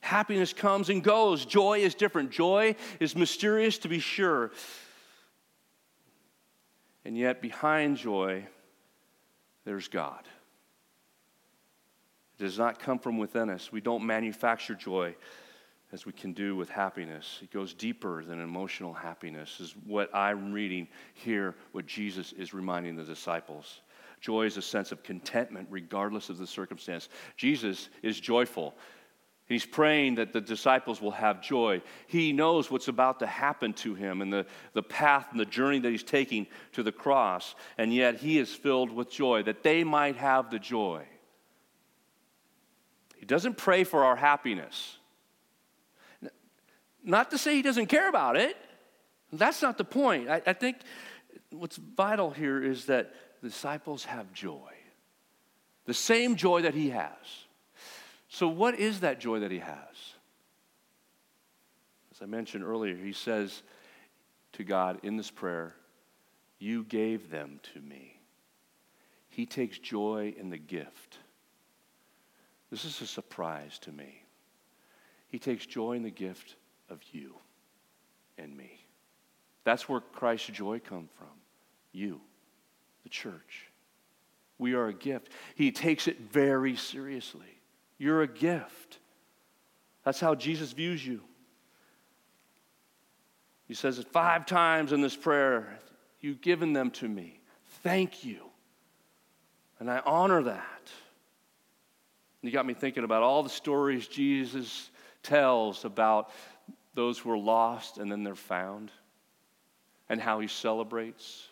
Happiness 0.00 0.52
comes 0.52 0.88
and 0.88 1.02
goes. 1.02 1.44
Joy 1.44 1.80
is 1.80 1.94
different. 1.94 2.30
Joy 2.30 2.76
is 3.00 3.16
mysterious 3.16 3.78
to 3.78 3.88
be 3.88 3.98
sure. 3.98 4.52
And 7.04 7.16
yet, 7.16 7.42
behind 7.42 7.96
joy, 7.96 8.46
there's 9.64 9.88
God. 9.88 10.24
It 12.38 12.42
does 12.42 12.58
not 12.58 12.78
come 12.78 12.98
from 12.98 13.18
within 13.18 13.50
us. 13.50 13.72
We 13.72 13.80
don't 13.80 14.04
manufacture 14.04 14.74
joy 14.74 15.16
as 15.92 16.04
we 16.04 16.12
can 16.12 16.32
do 16.32 16.56
with 16.56 16.68
happiness. 16.68 17.38
It 17.42 17.50
goes 17.52 17.72
deeper 17.72 18.24
than 18.24 18.40
emotional 18.40 18.92
happiness, 18.92 19.60
is 19.60 19.74
what 19.86 20.14
I'm 20.14 20.52
reading 20.52 20.88
here, 21.14 21.54
what 21.72 21.86
Jesus 21.86 22.32
is 22.32 22.52
reminding 22.52 22.96
the 22.96 23.04
disciples. 23.04 23.80
Joy 24.26 24.46
is 24.46 24.56
a 24.56 24.62
sense 24.62 24.90
of 24.90 25.04
contentment 25.04 25.68
regardless 25.70 26.30
of 26.30 26.36
the 26.36 26.48
circumstance. 26.48 27.08
Jesus 27.36 27.88
is 28.02 28.18
joyful. 28.18 28.74
He's 29.46 29.64
praying 29.64 30.16
that 30.16 30.32
the 30.32 30.40
disciples 30.40 31.00
will 31.00 31.12
have 31.12 31.40
joy. 31.40 31.80
He 32.08 32.32
knows 32.32 32.68
what's 32.68 32.88
about 32.88 33.20
to 33.20 33.26
happen 33.28 33.72
to 33.74 33.94
him 33.94 34.20
and 34.22 34.32
the, 34.32 34.44
the 34.72 34.82
path 34.82 35.28
and 35.30 35.38
the 35.38 35.44
journey 35.44 35.78
that 35.78 35.92
he's 35.92 36.02
taking 36.02 36.48
to 36.72 36.82
the 36.82 36.90
cross, 36.90 37.54
and 37.78 37.94
yet 37.94 38.16
he 38.16 38.40
is 38.40 38.52
filled 38.52 38.90
with 38.90 39.12
joy, 39.12 39.44
that 39.44 39.62
they 39.62 39.84
might 39.84 40.16
have 40.16 40.50
the 40.50 40.58
joy. 40.58 41.04
He 43.16 43.26
doesn't 43.26 43.56
pray 43.56 43.84
for 43.84 44.02
our 44.02 44.16
happiness. 44.16 44.96
Not 47.04 47.30
to 47.30 47.38
say 47.38 47.54
he 47.54 47.62
doesn't 47.62 47.86
care 47.86 48.08
about 48.08 48.36
it, 48.36 48.56
that's 49.32 49.62
not 49.62 49.78
the 49.78 49.84
point. 49.84 50.28
I, 50.28 50.42
I 50.44 50.52
think 50.52 50.78
what's 51.50 51.76
vital 51.76 52.32
here 52.32 52.60
is 52.60 52.86
that 52.86 53.14
the 53.42 53.48
disciples 53.48 54.04
have 54.04 54.32
joy, 54.32 54.72
the 55.84 55.94
same 55.94 56.36
joy 56.36 56.62
that 56.62 56.74
he 56.74 56.90
has. 56.90 57.10
So, 58.28 58.48
what 58.48 58.78
is 58.78 59.00
that 59.00 59.20
joy 59.20 59.40
that 59.40 59.50
he 59.50 59.60
has? 59.60 60.14
As 62.12 62.22
I 62.22 62.26
mentioned 62.26 62.64
earlier, 62.64 62.96
he 62.96 63.12
says 63.12 63.62
to 64.52 64.64
God 64.64 65.00
in 65.02 65.16
this 65.16 65.30
prayer, 65.30 65.74
You 66.58 66.84
gave 66.84 67.30
them 67.30 67.60
to 67.74 67.80
me. 67.80 68.20
He 69.28 69.44
takes 69.44 69.78
joy 69.78 70.34
in 70.38 70.48
the 70.48 70.58
gift. 70.58 71.18
This 72.70 72.84
is 72.84 73.00
a 73.00 73.06
surprise 73.06 73.78
to 73.80 73.92
me. 73.92 74.22
He 75.28 75.38
takes 75.38 75.66
joy 75.66 75.92
in 75.92 76.02
the 76.02 76.10
gift 76.10 76.56
of 76.88 77.00
you 77.12 77.34
and 78.38 78.56
me. 78.56 78.86
That's 79.64 79.88
where 79.88 80.00
Christ's 80.00 80.48
joy 80.48 80.78
comes 80.78 81.10
from. 81.18 81.28
You, 81.92 82.20
the 83.06 83.10
church. 83.10 83.70
We 84.58 84.74
are 84.74 84.88
a 84.88 84.92
gift. 84.92 85.28
He 85.54 85.70
takes 85.70 86.08
it 86.08 86.18
very 86.32 86.74
seriously. 86.74 87.46
You're 87.98 88.22
a 88.22 88.26
gift. 88.26 88.98
That's 90.04 90.18
how 90.18 90.34
Jesus 90.34 90.72
views 90.72 91.06
you. 91.06 91.20
He 93.68 93.74
says 93.74 94.00
it 94.00 94.08
five 94.08 94.44
times 94.44 94.92
in 94.92 95.00
this 95.00 95.14
prayer 95.14 95.78
You've 96.20 96.40
given 96.40 96.72
them 96.72 96.90
to 96.92 97.08
me. 97.08 97.38
Thank 97.84 98.24
you. 98.24 98.38
And 99.78 99.88
I 99.88 100.00
honor 100.04 100.42
that. 100.42 100.90
You 102.42 102.50
got 102.50 102.66
me 102.66 102.74
thinking 102.74 103.04
about 103.04 103.22
all 103.22 103.44
the 103.44 103.48
stories 103.48 104.08
Jesus 104.08 104.90
tells 105.22 105.84
about 105.84 106.30
those 106.94 107.18
who 107.18 107.30
are 107.30 107.38
lost 107.38 107.98
and 107.98 108.10
then 108.10 108.24
they're 108.24 108.34
found, 108.34 108.90
and 110.08 110.20
how 110.20 110.40
he 110.40 110.48
celebrates. 110.48 111.46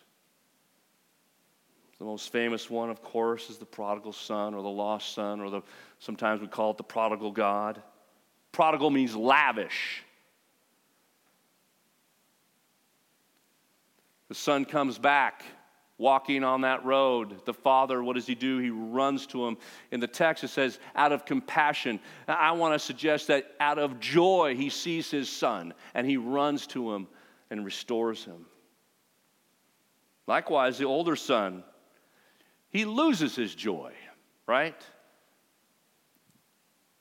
The 1.99 2.05
most 2.05 2.33
famous 2.33 2.69
one, 2.69 2.91
of 2.91 3.03
course, 3.03 3.51
is 3.51 3.59
the 3.59 3.65
prodigal 3.65 4.13
son 4.13 4.55
or 4.55 4.63
the 4.63 4.69
lost 4.69 5.15
son, 5.15 5.41
or 5.41 5.49
the, 5.49 5.63
sometimes 5.99 6.41
we 6.41 6.49
call 6.49 6.73
it 6.73 6.77
the 6.77 6.83
prodigal 6.83 7.31
God. 7.31 7.81
Prodigal 8.53 8.91
means 8.91 9.15
lavish. 9.15 10.03
The 14.29 14.35
son 14.35 14.65
comes 14.65 14.99
back 14.99 15.45
walking 15.99 16.43
on 16.43 16.63
that 16.63 16.85
road. 16.85 17.45
The 17.45 17.55
father, 17.55 18.03
what 18.03 18.15
does 18.15 18.27
he 18.27 18.35
do? 18.35 18.59
He 18.59 18.71
runs 18.71 19.27
to 19.29 19.47
him. 19.47 19.57
In 19.93 20.01
the 20.01 20.09
text, 20.09 20.43
it 20.43 20.49
says, 20.49 20.81
out 20.97 21.13
of 21.13 21.25
compassion. 21.25 22.01
I 22.27 22.53
want 22.53 22.75
to 22.75 22.79
suggest 22.79 23.29
that 23.29 23.55
out 23.61 23.79
of 23.79 24.01
joy, 24.01 24.57
he 24.57 24.71
sees 24.71 25.11
his 25.11 25.29
son 25.29 25.73
and 25.95 26.07
he 26.07 26.17
runs 26.17 26.67
to 26.69 26.93
him 26.93 27.07
and 27.51 27.65
restores 27.65 28.25
him. 28.25 28.47
Likewise, 30.27 30.79
the 30.79 30.87
older 30.87 31.17
son, 31.17 31.63
he 32.75 32.85
loses 32.85 33.37
his 33.37 33.55
joy, 33.55 33.93
right? 34.49 34.75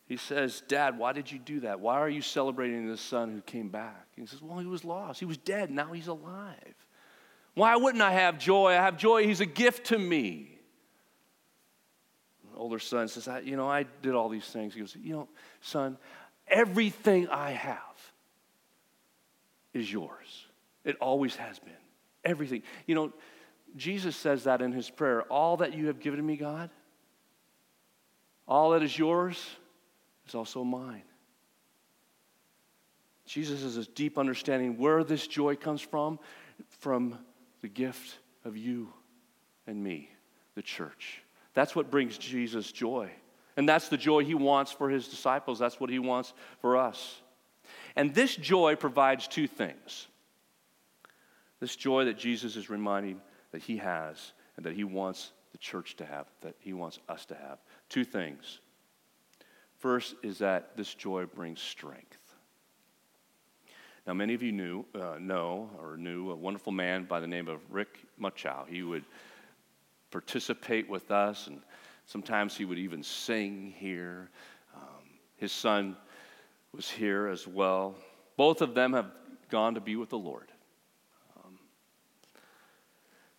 He 0.05 0.17
says, 0.17 0.61
Dad, 0.67 0.99
why 0.99 1.13
did 1.13 1.31
you 1.31 1.39
do 1.39 1.61
that? 1.61 1.79
Why 1.79 1.95
are 1.95 2.07
you 2.07 2.21
celebrating 2.21 2.87
the 2.87 2.95
son 2.95 3.31
who 3.31 3.41
came 3.41 3.69
back? 3.69 4.05
He 4.15 4.23
says, 4.27 4.39
Well, 4.39 4.59
he 4.59 4.67
was 4.67 4.85
lost. 4.85 5.19
He 5.19 5.25
was 5.25 5.37
dead. 5.37 5.71
Now 5.71 5.91
he's 5.91 6.07
alive. 6.07 6.75
Why 7.55 7.75
wouldn't 7.75 8.03
I 8.03 8.11
have 8.11 8.37
joy? 8.37 8.73
I 8.73 8.75
have 8.75 8.97
joy. 8.97 9.25
He's 9.25 9.41
a 9.41 9.47
gift 9.47 9.87
to 9.87 9.97
me. 9.97 10.59
The 12.51 12.59
older 12.59 12.77
son 12.77 13.07
says, 13.07 13.27
I, 13.27 13.39
You 13.39 13.57
know, 13.57 13.67
I 13.67 13.87
did 14.03 14.13
all 14.13 14.29
these 14.29 14.45
things. 14.45 14.75
He 14.75 14.79
goes, 14.79 14.95
You 14.95 15.13
know, 15.13 15.27
son, 15.61 15.97
everything 16.47 17.29
I 17.29 17.49
have 17.49 17.79
is 19.73 19.91
yours. 19.91 20.45
It 20.85 20.97
always 21.01 21.35
has 21.37 21.57
been. 21.57 21.73
Everything. 22.23 22.61
You 22.85 22.93
know, 22.93 23.13
Jesus 23.75 24.15
says 24.15 24.43
that 24.43 24.61
in 24.61 24.71
his 24.71 24.89
prayer 24.89 25.23
All 25.23 25.57
that 25.57 25.73
you 25.73 25.87
have 25.87 25.99
given 25.99 26.25
me, 26.25 26.37
God, 26.37 26.69
all 28.47 28.71
that 28.71 28.83
is 28.83 28.97
yours 28.97 29.43
is 30.27 30.35
also 30.35 30.63
mine. 30.63 31.03
Jesus 33.25 33.63
has 33.63 33.77
a 33.77 33.85
deep 33.85 34.17
understanding 34.17 34.77
where 34.77 35.03
this 35.03 35.27
joy 35.27 35.55
comes 35.55 35.81
from, 35.81 36.19
from 36.67 37.17
the 37.61 37.69
gift 37.69 38.19
of 38.43 38.57
you 38.57 38.89
and 39.65 39.81
me, 39.81 40.09
the 40.55 40.61
church. 40.61 41.23
That's 41.53 41.75
what 41.75 41.89
brings 41.89 42.17
Jesus 42.17 42.71
joy. 42.71 43.09
And 43.55 43.69
that's 43.69 43.87
the 43.87 43.97
joy 43.97 44.25
he 44.25 44.35
wants 44.35 44.71
for 44.71 44.89
his 44.89 45.07
disciples. 45.07 45.59
That's 45.59 45.79
what 45.79 45.89
he 45.89 45.99
wants 45.99 46.33
for 46.59 46.75
us. 46.75 47.21
And 47.95 48.13
this 48.13 48.35
joy 48.35 48.75
provides 48.75 49.27
two 49.27 49.47
things. 49.47 50.07
This 51.59 51.75
joy 51.75 52.05
that 52.05 52.17
Jesus 52.17 52.55
is 52.55 52.69
reminding 52.69 53.21
that 53.53 53.61
he 53.61 53.77
has 53.77 54.33
and 54.57 54.65
that 54.65 54.73
he 54.73 54.83
wants 54.83 55.31
the 55.53 55.57
church 55.57 55.95
to 55.95 56.05
have, 56.05 56.27
that 56.41 56.55
he 56.59 56.73
wants 56.73 56.99
us 57.07 57.25
to 57.27 57.35
have. 57.35 57.59
Two 57.87 58.03
things. 58.03 58.59
First 59.77 60.15
is 60.23 60.39
that 60.39 60.75
this 60.75 60.93
joy 60.93 61.25
brings 61.25 61.61
strength. 61.61 62.17
Now, 64.05 64.13
many 64.13 64.33
of 64.33 64.43
you 64.43 64.51
knew, 64.51 64.85
uh, 64.95 65.17
know 65.19 65.69
or 65.79 65.95
knew 65.95 66.31
a 66.31 66.35
wonderful 66.35 66.73
man 66.73 67.05
by 67.05 67.21
the 67.21 67.27
name 67.27 67.47
of 67.47 67.59
Rick 67.69 67.99
Muchow. 68.19 68.65
He 68.67 68.83
would 68.83 69.05
participate 70.11 70.89
with 70.89 71.09
us, 71.11 71.47
and 71.47 71.61
sometimes 72.05 72.57
he 72.57 72.65
would 72.65 72.79
even 72.79 73.03
sing 73.03 73.73
here. 73.77 74.29
Um, 74.75 75.03
his 75.37 75.51
son 75.51 75.95
was 76.73 76.89
here 76.89 77.27
as 77.27 77.47
well. 77.47 77.95
Both 78.35 78.61
of 78.61 78.73
them 78.73 78.93
have 78.93 79.11
gone 79.49 79.75
to 79.75 79.81
be 79.81 79.95
with 79.95 80.09
the 80.09 80.17
Lord. 80.17 80.51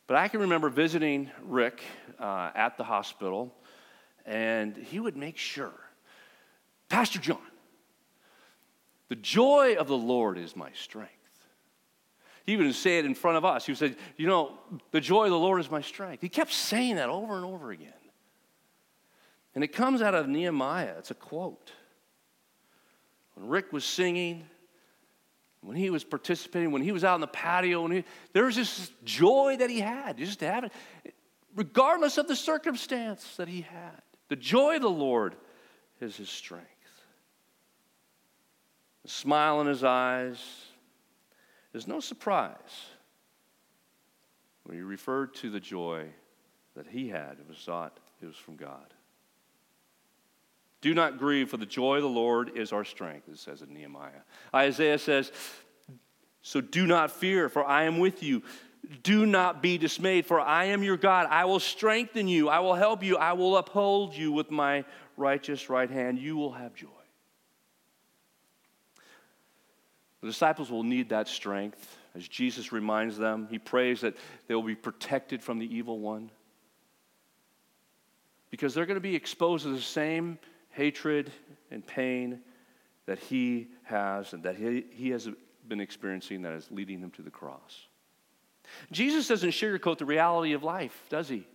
But 0.07 0.17
I 0.17 0.29
can 0.29 0.41
remember 0.41 0.69
visiting 0.69 1.31
Rick 1.43 1.83
uh, 2.19 2.51
at 2.55 2.77
the 2.77 2.85
hospital, 2.85 3.55
and 4.27 4.77
he 4.77 5.01
would 5.01 5.17
make 5.17 5.39
sure, 5.39 5.73
Pastor 6.89 7.19
John, 7.19 7.39
the 9.09 9.17
joy 9.17 9.77
of 9.79 9.89
the 9.89 9.97
Lord 9.97 10.39
is 10.39 10.55
my 10.57 10.71
strength. 10.73 11.11
He 12.45 12.57
would 12.57 12.75
say 12.75 12.99
it 12.99 13.07
in 13.07 13.15
front 13.15 13.39
of 13.39 13.45
us. 13.45 13.65
He 13.65 13.75
said, 13.75 13.97
You 14.17 14.27
know, 14.27 14.59
the 14.91 15.01
joy 15.01 15.25
of 15.25 15.31
the 15.31 15.39
Lord 15.39 15.61
is 15.61 15.71
my 15.71 15.81
strength. 15.81 16.21
He 16.21 16.29
kept 16.29 16.53
saying 16.53 16.97
that 16.97 17.09
over 17.09 17.37
and 17.37 17.45
over 17.45 17.71
again. 17.71 17.93
And 19.55 19.65
it 19.65 19.69
comes 19.69 20.03
out 20.03 20.15
of 20.15 20.29
Nehemiah. 20.29 20.95
It's 20.99 21.11
a 21.11 21.15
quote. 21.15 21.73
When 23.35 23.49
Rick 23.49 23.73
was 23.73 23.85
singing, 23.85 24.45
when 25.65 25.77
he 25.77 25.91
was 25.91 26.05
participating, 26.05 26.71
when 26.71 26.83
he 26.83 26.93
was 26.93 27.05
out 27.05 27.15
in 27.15 27.21
the 27.21 27.27
patio, 27.27 27.83
when 27.83 27.93
he, 27.93 28.05
there 28.33 28.45
was 28.45 28.57
this 28.57 28.91
joy 29.05 29.57
that 29.59 29.71
he 29.71 29.81
had, 29.81 30.19
just 30.19 30.41
to 30.41 30.47
have 30.47 30.65
it, 30.65 30.73
regardless 31.57 32.19
of 32.19 32.29
the 32.29 32.37
circumstance 32.37 33.37
that 33.37 33.49
he 33.49 33.63
had. 33.63 34.03
The 34.29 34.37
joy 34.37 34.77
of 34.77 34.83
the 34.83 34.91
Lord 34.91 35.37
is 36.01 36.17
his 36.17 36.29
strength 36.29 36.69
The 39.03 39.11
smile 39.11 39.61
in 39.61 39.67
his 39.67 39.85
eyes. 39.85 40.39
There's 41.73 41.89
no 41.89 42.01
surprise 42.01 42.87
when 44.65 44.77
he 44.77 44.83
referred 44.83 45.35
to 45.37 45.51
the 45.51 45.61
joy 45.61 46.07
that 46.77 46.87
he 46.87 47.09
had. 47.09 47.39
It 47.41 47.49
was 47.49 47.59
thought 47.59 47.99
it 48.23 48.27
was 48.27 48.37
from 48.37 48.57
God. 48.57 48.93
Do 50.85 50.93
not 50.93 51.17
grieve, 51.17 51.49
for 51.49 51.57
the 51.57 51.65
joy 51.65 51.97
of 51.97 52.03
the 52.03 52.11
Lord 52.11 52.59
is 52.59 52.71
our 52.71 52.85
strength, 52.85 53.27
it 53.31 53.39
says 53.39 53.63
in 53.63 53.73
Nehemiah. 53.73 54.21
Isaiah 54.55 54.99
says, 54.99 55.33
So 56.43 56.61
do 56.61 56.87
not 56.87 57.11
fear, 57.11 57.49
for 57.49 57.65
I 57.65 57.85
am 57.85 58.01
with 58.01 58.23
you. 58.23 58.43
Do 59.03 59.25
not 59.25 59.63
be 59.63 59.79
dismayed, 59.79 60.27
for 60.27 60.39
I 60.39 60.67
am 60.67 60.83
your 60.83 60.99
God. 60.99 61.27
I 61.31 61.47
will 61.47 61.59
strengthen 61.59 62.29
you. 62.29 62.51
I 62.51 62.59
will 62.59 62.75
help 62.75 63.03
you. 63.03 63.17
I 63.17 63.33
will 63.33 63.57
uphold 63.57 64.15
you 64.15 64.31
with 64.31 64.51
my 64.51 64.85
righteous 65.17 65.71
right 65.71 65.89
hand. 65.89 66.19
You 66.19 66.37
will 66.37 66.53
have 66.53 66.75
joy. 66.75 66.89
The 70.21 70.27
disciples 70.27 70.71
will 70.71 70.83
need 70.83 71.09
that 71.09 71.29
strength. 71.29 71.97
As 72.15 72.29
Jesus 72.29 72.73
reminds 72.73 73.17
them, 73.17 73.49
he 73.51 73.59
prays 73.59 74.03
that 74.03 74.19
they 74.49 74.55
will 74.55 74.63
be 74.63 74.75
protected 74.75 75.43
from 75.43 75.59
the 75.59 75.75
evil 75.75 75.99
one. 75.99 76.31
Because 78.51 78.75
they're 78.75 78.85
going 78.85 78.97
to 78.97 79.01
be 79.01 79.17
exposed 79.17 79.65
to 79.65 79.71
the 79.71 79.81
same 79.81 80.39
hatred 80.75 81.33
and 81.71 81.87
pain 81.87 82.41
that 83.07 83.19
he 83.19 83.69
has 83.85 84.33
and 84.33 84.43
that 84.43 84.57
he, 84.57 84.85
he 84.91 85.11
has 85.11 85.29
been 85.69 85.81
experiencing 85.81 86.43
that 86.43 86.53
is 86.53 86.69
leading 86.71 86.99
him 86.99 87.11
to 87.13 87.23
the 87.23 87.31
cross. 87.31 87.87
Jesus 88.91 89.29
doesn't 89.29 89.51
sugarcoat 89.51 89.99
the 89.99 90.05
reality 90.05 90.53
of 90.53 90.63
life, 90.63 91.07
does 91.09 91.29
he? 91.29 91.37
It 91.37 91.47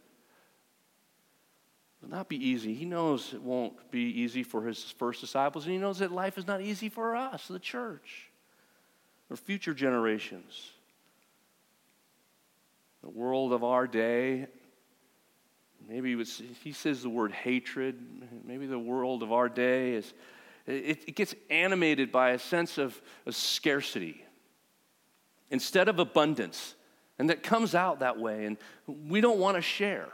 will 2.02 2.10
not 2.10 2.30
be 2.30 2.38
easy. 2.38 2.74
He 2.74 2.86
knows 2.86 3.34
it 3.34 3.42
won't 3.42 3.92
be 3.92 4.04
easy 4.04 4.44
for 4.44 4.64
his 4.64 4.84
first 4.98 5.20
disciples, 5.22 5.66
and 5.66 5.74
he 5.74 5.80
knows 5.80 6.00
that 6.00 6.12
life 6.12 6.38
is 6.38 6.48
not 6.48 6.62
easy 6.62 6.88
for 6.88 7.16
us, 7.16 7.48
the 7.48 7.60
church 7.60 8.30
or 9.30 9.36
future 9.36 9.74
generations. 9.74 10.72
The 13.04 13.10
world 13.10 13.54
of 13.54 13.64
our 13.64 13.88
day, 13.88 14.48
maybe 15.90 16.16
was, 16.16 16.42
he 16.64 16.72
says 16.72 17.02
the 17.02 17.10
word 17.10 17.32
hatred, 17.32 18.00
maybe 18.46 18.68
the 18.68 18.80
world 18.80 19.24
of 19.24 19.32
our 19.32 19.50
day 19.50 19.94
is, 19.94 20.14
it, 20.68 21.04
it 21.08 21.16
gets 21.16 21.34
animated 21.50 22.12
by 22.12 22.32
a 22.32 22.40
sense 22.40 22.78
of, 22.78 23.02
of 23.26 23.36
scarcity 23.36 24.24
instead 25.50 25.90
of 25.90 25.98
abundance. 25.98 26.76
And 27.18 27.30
that 27.32 27.44
comes 27.44 27.76
out 27.76 28.00
that 28.00 28.20
way, 28.20 28.46
and 28.46 28.58
we 28.88 29.20
don't 29.20 29.40
want 29.40 29.58
to 29.58 29.62
share. 29.62 30.08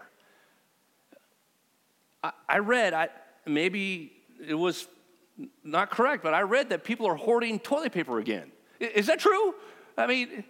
I, 2.24 2.32
I 2.48 2.58
read, 2.60 2.94
I, 2.94 3.10
maybe 3.46 4.14
it 4.48 4.56
was 4.56 4.88
not 5.64 5.92
correct, 5.92 6.24
but 6.24 6.34
I 6.34 6.42
read 6.42 6.70
that 6.70 6.84
people 6.84 7.06
are 7.06 7.16
hoarding 7.16 7.60
toilet 7.60 7.92
paper 7.92 8.18
again. 8.18 8.52
Is 8.80 9.08
that 9.08 9.20
true? 9.20 9.54
I 9.98 10.08
mean, 10.08 10.44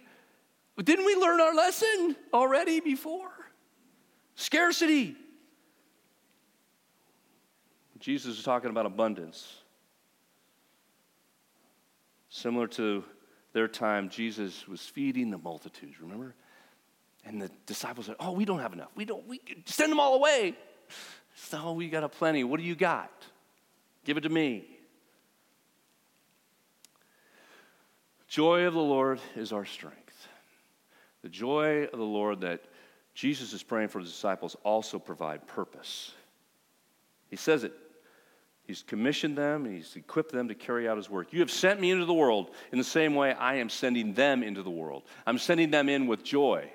didn't 0.82 1.04
we 1.04 1.16
learn 1.16 1.40
our 1.40 1.54
lesson 1.54 2.16
already 2.32 2.80
before? 2.80 3.30
Scarcity. 4.36 5.16
Jesus 7.98 8.38
is 8.38 8.44
talking 8.44 8.70
about 8.70 8.86
abundance. 8.86 9.56
Similar 12.28 12.68
to 12.68 13.02
their 13.54 13.66
time, 13.66 14.10
Jesus 14.10 14.68
was 14.68 14.82
feeding 14.82 15.30
the 15.30 15.38
multitudes, 15.38 16.00
remember? 16.00 16.34
And 17.24 17.40
the 17.40 17.50
disciples 17.64 18.06
said, 18.06 18.16
Oh, 18.20 18.32
we 18.32 18.44
don't 18.44 18.60
have 18.60 18.74
enough. 18.74 18.90
We 18.94 19.06
don't, 19.06 19.26
we 19.26 19.40
send 19.64 19.90
them 19.90 19.98
all 19.98 20.14
away. 20.14 20.54
So 21.34 21.60
oh, 21.64 21.72
we 21.72 21.88
got 21.88 22.04
a 22.04 22.08
plenty. 22.08 22.44
What 22.44 22.60
do 22.60 22.66
you 22.66 22.76
got? 22.76 23.10
Give 24.04 24.16
it 24.16 24.22
to 24.22 24.28
me. 24.28 24.64
Joy 28.28 28.64
of 28.64 28.74
the 28.74 28.80
Lord 28.80 29.20
is 29.34 29.52
our 29.52 29.64
strength. 29.64 30.28
The 31.22 31.28
joy 31.28 31.84
of 31.84 31.98
the 31.98 32.04
Lord 32.04 32.42
that 32.42 32.62
Jesus 33.16 33.54
is 33.54 33.62
praying 33.62 33.88
for 33.88 34.02
the 34.02 34.08
disciples 34.08 34.56
also 34.62 34.98
provide 34.98 35.46
purpose. 35.46 36.12
He 37.30 37.36
says 37.36 37.64
it. 37.64 37.72
He's 38.64 38.82
commissioned 38.82 39.38
them, 39.38 39.64
he's 39.64 39.94
equipped 39.96 40.32
them 40.32 40.48
to 40.48 40.54
carry 40.54 40.88
out 40.88 40.96
his 40.96 41.08
work. 41.08 41.32
You 41.32 41.40
have 41.40 41.50
sent 41.50 41.80
me 41.80 41.92
into 41.92 42.04
the 42.04 42.12
world 42.12 42.50
in 42.72 42.78
the 42.78 42.84
same 42.84 43.14
way 43.14 43.32
I 43.32 43.54
am 43.54 43.70
sending 43.70 44.12
them 44.12 44.42
into 44.42 44.62
the 44.62 44.70
world. 44.70 45.04
I'm 45.24 45.38
sending 45.38 45.70
them 45.70 45.88
in 45.88 46.08
with 46.08 46.24
joy 46.24 46.68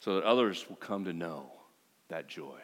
so 0.00 0.16
that 0.16 0.24
others 0.24 0.66
will 0.68 0.76
come 0.76 1.04
to 1.04 1.12
know 1.12 1.50
that 2.08 2.26
joy. 2.26 2.58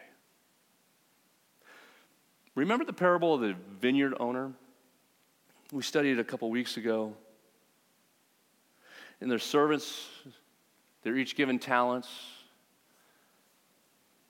Remember 2.55 2.83
the 2.83 2.93
parable 2.93 3.35
of 3.35 3.41
the 3.41 3.55
vineyard 3.79 4.15
owner? 4.19 4.51
We 5.71 5.83
studied 5.83 6.13
it 6.13 6.19
a 6.19 6.23
couple 6.23 6.49
weeks 6.49 6.77
ago. 6.77 7.15
And 9.21 9.29
their 9.29 9.39
servants, 9.39 10.07
they're 11.03 11.17
each 11.17 11.35
given 11.35 11.59
talents. 11.59 12.09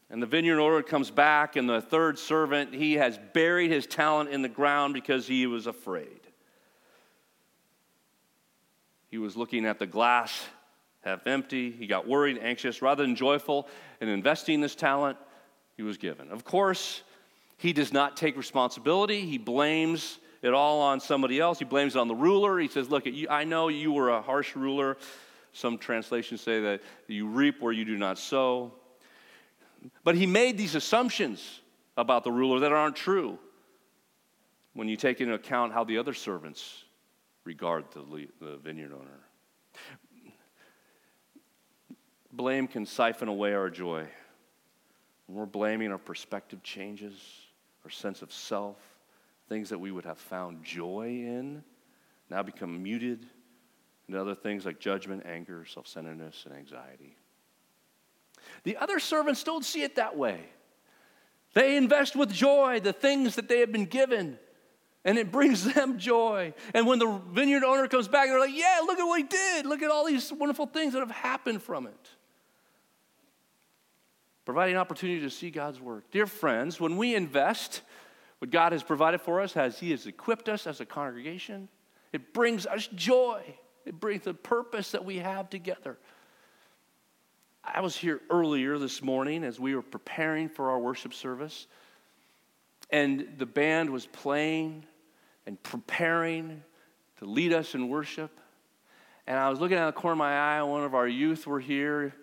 And 0.10 0.22
the 0.22 0.28
vineyard 0.28 0.60
owner 0.60 0.84
comes 0.84 1.10
back, 1.10 1.56
and 1.56 1.68
the 1.68 1.82
third 1.82 2.20
servant, 2.20 2.74
he 2.74 2.94
has 2.96 3.18
buried 3.34 3.72
his 3.72 3.88
talent 3.88 4.30
in 4.30 4.42
the 4.42 4.50
ground 4.50 4.94
because 4.94 5.26
he 5.26 5.48
was 5.48 5.66
afraid. 5.66 6.20
He 9.10 9.18
was 9.18 9.36
looking 9.36 9.66
at 9.66 9.80
the 9.80 9.88
glass 9.88 10.48
half 11.02 11.28
empty. 11.28 11.72
He 11.72 11.88
got 11.88 12.08
worried, 12.08 12.40
anxious. 12.42 12.82
Rather 12.82 13.04
than 13.04 13.16
joyful 13.16 13.68
in 14.02 14.08
investing 14.08 14.62
this 14.62 14.76
talent, 14.76 15.18
he 15.78 15.84
was 15.84 15.98
given. 15.98 16.30
Of 16.32 16.44
course, 16.44 17.04
he 17.58 17.74
does 17.74 17.94
not 17.94 18.18
take 18.18 18.38
responsibility. 18.38 19.22
He 19.22 19.38
blames 19.38 20.20
it 20.42 20.54
all 20.54 20.82
on 20.82 21.00
somebody 21.00 21.40
else. 21.40 21.60
He 21.60 21.66
blames 21.66 21.96
it 21.96 22.00
on 22.00 22.08
the 22.08 22.16
ruler. 22.16 22.60
He 22.60 22.68
says, 22.68 22.90
Look, 22.90 23.06
I 23.30 23.44
know 23.44 23.68
you 23.68 23.92
were 23.92 24.10
a 24.10 24.22
harsh 24.22 24.56
ruler. 24.56 24.98
Some 25.54 25.78
translations 25.78 26.42
say 26.42 26.60
that 26.62 26.82
you 27.08 27.28
reap 27.28 27.62
where 27.62 27.72
you 27.72 27.86
do 27.86 27.98
not 27.98 28.18
sow. 28.18 28.74
But 30.04 30.16
he 30.16 30.26
made 30.26 30.58
these 30.58 30.76
assumptions 30.76 31.62
about 31.96 32.24
the 32.24 32.32
ruler 32.32 32.60
that 32.62 32.72
aren't 32.72 32.96
true 32.96 33.38
when 34.74 34.88
you 34.88 34.98
take 34.98 35.22
into 35.22 35.36
account 35.36 35.72
how 35.72 35.84
the 35.84 36.00
other 36.00 36.14
servants 36.14 36.86
regard 37.44 37.86
the, 37.92 38.28
the 38.42 38.58
vineyard 38.58 38.94
owner. 38.94 39.20
Blame 42.32 42.68
can 42.68 42.86
siphon 42.86 43.28
away 43.28 43.54
our 43.54 43.70
joy. 43.70 44.08
When 45.28 45.38
we're 45.38 45.46
blaming, 45.46 45.92
our 45.92 46.00
perspective 46.00 46.64
changes, 46.64 47.14
our 47.84 47.92
sense 47.92 48.24
of 48.24 48.34
self, 48.34 48.78
things 49.50 49.70
that 49.70 49.78
we 49.78 49.92
would 49.92 50.06
have 50.06 50.18
found 50.18 50.64
joy 50.64 51.06
in 51.08 51.64
now 52.32 52.42
become 52.42 52.82
muted 52.82 53.28
into 54.08 54.20
other 54.20 54.36
things 54.36 54.66
like 54.66 54.80
judgment, 54.80 55.24
anger, 55.26 55.66
self 55.66 55.88
centeredness, 55.88 56.44
and 56.46 56.56
anxiety. 56.56 57.16
The 58.64 58.78
other 58.78 59.00
servants 59.00 59.44
don't 59.44 59.64
see 59.64 59.84
it 59.84 59.96
that 59.96 60.18
way. 60.18 60.42
They 61.54 61.78
invest 61.78 62.16
with 62.16 62.32
joy 62.32 62.80
the 62.80 62.94
things 62.94 63.36
that 63.36 63.48
they 63.48 63.60
have 63.60 63.72
been 63.72 63.86
given, 63.86 64.40
and 65.06 65.18
it 65.18 65.32
brings 65.32 65.64
them 65.74 65.98
joy. 66.00 66.54
And 66.74 66.88
when 66.88 67.00
the 67.00 67.22
vineyard 67.32 67.64
owner 67.64 67.88
comes 67.88 68.08
back, 68.08 68.28
they're 68.28 68.40
like, 68.40 68.56
Yeah, 68.56 68.82
look 68.86 69.00
at 69.00 69.06
what 69.06 69.20
he 69.20 69.28
did. 69.28 69.66
Look 69.66 69.82
at 69.82 69.92
all 69.92 70.06
these 70.06 70.32
wonderful 70.32 70.66
things 70.66 70.94
that 70.94 71.00
have 71.00 71.12
happened 71.12 71.62
from 71.62 71.88
it 71.88 72.10
providing 74.46 74.76
opportunity 74.76 75.22
to 75.22 75.30
see 75.30 75.50
God's 75.50 75.80
work. 75.80 76.10
Dear 76.12 76.28
friends, 76.28 76.80
when 76.80 76.98
we 76.98 77.16
invest 77.16 77.82
what 78.40 78.52
God 78.52 78.72
has 78.74 78.84
provided 78.84 79.22
for 79.22 79.42
us, 79.42 79.56
as 79.56 79.80
He 79.80 79.92
has 79.92 80.06
equipped 80.06 80.50
us 80.50 80.68
as 80.68 80.82
a 80.82 80.86
congregation, 80.86 81.70
it 82.12 82.34
brings 82.34 82.66
us 82.66 82.88
joy. 82.88 83.42
It 83.86 84.00
brings 84.00 84.24
the 84.24 84.34
purpose 84.34 84.92
that 84.92 85.04
we 85.06 85.18
have 85.18 85.50
together. 85.50 85.98
I 87.64 87.82
was 87.82 87.96
here 87.96 88.22
earlier 88.30 88.78
this 88.78 89.02
morning 89.02 89.44
as 89.44 89.60
we 89.60 89.76
were 89.76 89.82
preparing 89.82 90.50
for 90.50 90.72
our 90.72 90.80
worship 90.80 91.14
service, 91.14 91.68
and 92.90 93.28
the 93.38 93.46
band 93.46 93.90
was 93.90 94.06
playing 94.06 94.86
and 95.46 95.62
preparing 95.64 96.62
to 97.20 97.26
lead 97.26 97.54
us 97.54 97.74
in 97.76 97.90
worship. 97.90 98.40
And 99.28 99.40
I 99.40 99.50
was 99.50 99.60
looking 99.60 99.78
out 99.78 99.94
the 99.94 100.00
corner 100.00 100.14
of 100.14 100.18
my 100.18 100.58
eye, 100.58 100.62
one 100.64 100.84
of 100.84 100.94
our 100.94 101.08
youth 101.08 101.48
were 101.48 101.60
here 101.60 102.14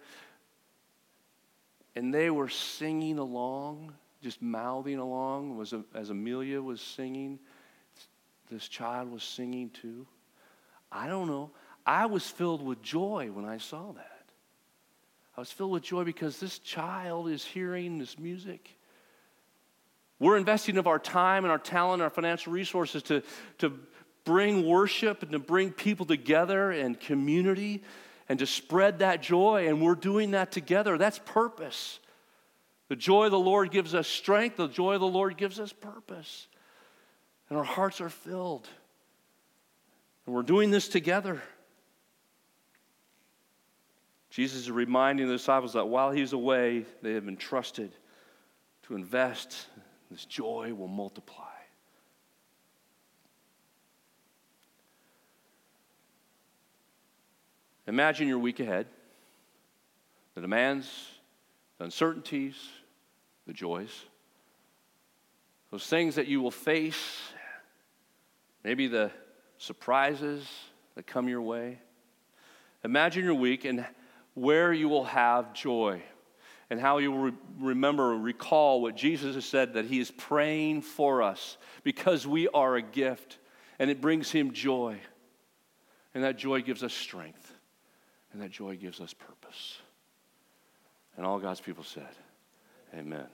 and 1.97 2.15
they 2.15 2.31
were 2.31 2.49
singing 2.49 3.19
along, 3.19 3.93
just 4.23 4.41
mouthing 4.41 4.99
along 4.99 5.57
was 5.57 5.75
as 5.95 6.11
Amelia 6.11 6.61
was 6.63 6.81
singing. 6.81 7.39
This 8.51 8.69
child 8.69 9.11
was 9.11 9.23
singing 9.23 9.71
too. 9.71 10.07
I 10.93 11.07
don't 11.07 11.29
know. 11.29 11.51
I 11.87 12.07
was 12.07 12.27
filled 12.29 12.63
with 12.63 12.83
joy 12.83 13.31
when 13.33 13.45
I 13.45 13.59
saw 13.59 13.93
that. 13.93 14.07
I 15.37 15.41
was 15.41 15.51
filled 15.51 15.71
with 15.73 15.83
joy 15.83 16.05
because 16.05 16.39
this 16.39 16.59
child 16.59 17.29
is 17.29 17.45
hearing 17.45 17.99
this 17.99 18.19
music. 18.19 18.77
We're 20.19 20.37
investing 20.37 20.77
of 20.77 20.87
our 20.87 20.99
time 20.99 21.45
and 21.45 21.51
our 21.51 21.59
talent 21.59 21.95
and 21.95 22.03
our 22.03 22.11
financial 22.11 22.53
resources 22.53 23.03
to, 23.05 23.23
to 23.59 23.73
bring 24.25 24.67
worship 24.67 25.23
and 25.23 25.33
to 25.33 25.39
bring 25.39 25.73
people 25.73 26.05
together 26.05 26.71
and 26.71 26.99
community 27.01 27.83
and 28.29 28.39
to 28.39 28.47
spread 28.47 29.01
that 29.01 29.23
joy, 29.23 29.67
and 29.67 29.83
we're 29.83 29.97
doing 29.97 30.33
that 30.33 30.53
together. 30.53 30.97
That's 30.97 31.19
purpose. 31.19 31.99
The 32.89 32.95
joy 32.97 33.25
of 33.25 33.33
the 33.33 33.39
Lord 33.39 33.71
gives 33.71 33.95
us 33.95 34.07
strength, 34.07 34.57
the 34.57 34.69
joy 34.69 34.95
of 34.95 35.01
the 35.01 35.07
Lord 35.07 35.37
gives 35.37 35.59
us 35.59 35.73
purpose. 35.73 36.47
And 37.49 37.59
our 37.59 37.65
hearts 37.65 38.01
are 38.01 38.09
filled. 38.09 38.69
And 40.27 40.35
we're 40.35 40.43
doing 40.43 40.71
this 40.71 40.89
together. 40.89 41.43
Jesus 44.31 44.61
is 44.61 44.71
reminding 44.71 45.27
the 45.27 45.33
disciples 45.35 45.73
that 45.73 45.87
while 45.87 46.13
he's 46.13 46.33
away, 46.33 46.85
they 47.03 47.15
have 47.15 47.25
been 47.25 47.37
trusted 47.37 47.93
to 48.85 48.95
invest. 48.95 49.67
This 50.11 50.25
joy 50.25 50.73
will 50.73 50.89
multiply. 50.89 51.47
Imagine 57.87 58.29
your 58.29 58.39
week 58.39 58.61
ahead, 58.61 58.87
the 60.37 60.41
demands, 60.41 60.89
the 61.79 61.85
uncertainties, 61.85 62.55
the 63.49 63.53
joys, 63.53 64.05
those 65.73 65.85
things 65.87 66.15
that 66.15 66.29
you 66.29 66.41
will 66.41 66.53
face, 66.53 67.21
maybe 68.63 68.87
the 68.87 69.11
surprises 69.61 70.49
that 70.97 71.07
come 71.07 71.29
your 71.29 71.43
way. 71.43 71.79
Imagine 72.83 73.25
your 73.25 73.35
week 73.35 73.65
and 73.65 73.87
where 74.35 74.73
you 74.73 74.89
will 74.89 75.05
have 75.05 75.53
joy 75.53 76.03
and 76.71 76.81
how 76.81 76.99
you 76.99 77.13
will 77.13 77.19
re- 77.19 77.33
remember, 77.59 78.17
recall 78.17 78.81
what 78.81 78.97
Jesus 78.97 79.35
has 79.35 79.45
said 79.45 79.75
that 79.75 79.85
He 79.85 80.01
is 80.01 80.11
praying 80.11 80.81
for 80.83 81.23
us 81.23 81.59
because 81.85 82.27
we 82.27 82.49
are 82.49 82.77
a 82.77 82.83
gift 82.83 83.39
and 83.79 83.91
it 83.91 84.01
brings 84.01 84.31
Him 84.31 84.53
joy. 84.53 84.99
And 86.15 86.25
that 86.25 86.39
joy 86.39 86.63
gives 86.63 86.83
us 86.83 86.95
strength. 86.95 87.55
And 88.33 88.41
that 88.41 88.51
joy 88.51 88.77
gives 88.77 89.01
us 89.01 89.13
purpose. 89.13 89.79
And 91.17 91.27
all 91.27 91.39
God's 91.39 91.61
people 91.61 91.85
said, 91.85 92.09
Amen. 92.95 93.27